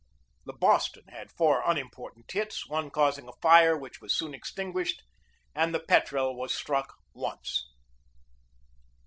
[0.45, 5.03] The Boston had four unimportant hits, one causing a fire which was soon extinguished,
[5.53, 7.67] and the Petrel was struck once.